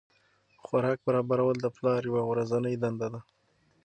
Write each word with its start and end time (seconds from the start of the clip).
خوراک 0.65 0.99
برابرول 1.07 1.57
د 1.61 1.67
پلار 1.75 2.01
یوه 2.09 2.23
ورځنۍ 2.31 2.75
دنده 2.81 3.07
ده. 3.13 3.19